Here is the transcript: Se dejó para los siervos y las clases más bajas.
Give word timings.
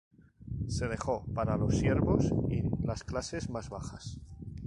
Se 0.67 0.87
dejó 0.87 1.25
para 1.35 1.57
los 1.57 1.77
siervos 1.77 2.33
y 2.49 2.63
las 2.87 3.03
clases 3.03 3.51
más 3.51 3.69
bajas. 3.69 4.17